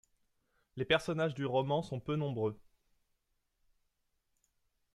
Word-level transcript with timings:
Les 0.77 0.83
personnages 0.85 1.35
du 1.35 1.45
roman 1.45 1.83
sont 1.83 1.99
peu 1.99 2.15
nombreux. 2.15 2.59